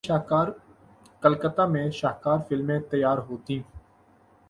[1.23, 3.59] کلکتہ میں شاہکار فلمیں تیار ہوتیں۔